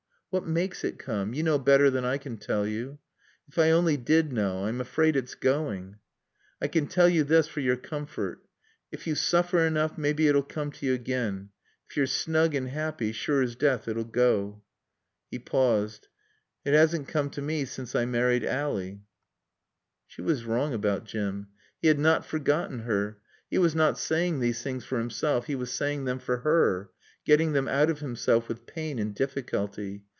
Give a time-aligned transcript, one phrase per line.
[0.33, 1.33] "What maakes it coom?
[1.33, 2.99] Yo knaw better than I can tall yo."
[3.49, 4.63] "If I only did know.
[4.63, 5.97] I'm afraid it's going."
[6.61, 8.37] "I can tell yo this for your coomfort.
[8.93, 11.49] Ef yo soofer enoof mebbe it'll coom t' yo again.
[11.89, 14.61] Ef yo're snoog and 'appy sure's death it'll goa."
[15.29, 16.07] He paused.
[16.63, 18.99] "It 'assn't coom t' mae sence I married Ally."
[20.07, 21.49] She was wrong about Jim.
[21.81, 23.17] He had not forgotten her.
[23.49, 26.89] He was not saying these things for himself; he was saying them for her,
[27.25, 30.05] getting them out of himself with pain and difficulty.